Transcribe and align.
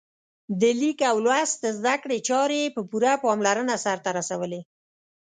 د 0.59 0.63
لیک 0.79 0.99
او 1.11 1.17
لوست 1.25 1.61
زده 1.77 1.95
کړې 2.03 2.17
چارې 2.29 2.57
یې 2.63 2.73
په 2.75 2.81
پوره 2.89 3.13
پاملرنه 3.23 3.75
سرته 3.85 4.09
رسولې. 4.19 4.61